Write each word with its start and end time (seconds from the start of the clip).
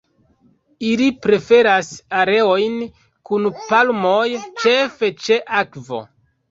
Ili 0.91 1.09
preferas 1.25 1.91
areojn 2.21 2.81
kun 3.31 3.49
palmoj, 3.69 4.27
ĉefe 4.67 5.17
ĉe 5.27 5.41
akvo. 5.65 6.07